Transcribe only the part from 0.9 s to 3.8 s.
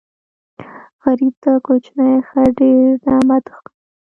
غریب ته کوچنی خیر ډېر نعمت ښکاري